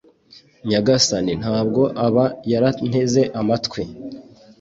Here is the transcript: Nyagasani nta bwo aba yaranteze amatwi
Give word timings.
Nyagasani 0.69 1.33
nta 1.41 1.57
bwo 1.67 1.83
aba 2.05 2.25
yaranteze 2.51 3.21
amatwi 3.39 3.81